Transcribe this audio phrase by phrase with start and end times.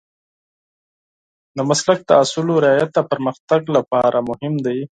[1.55, 4.77] د مسلک د اصولو رعایت د پرمختګ لپاره مهم دی.